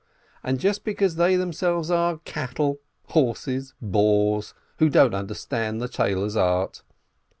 And 0.41 0.59
just 0.59 0.83
because 0.83 1.13
they 1.15 1.35
themselves 1.35 1.91
are 1.91 2.17
cattle, 2.25 2.79
horses, 3.09 3.75
boors, 3.83 4.55
who 4.79 4.89
don't 4.89 5.13
understand 5.13 5.79
the 5.79 5.87
tailor's 5.87 6.35
art! 6.35 6.81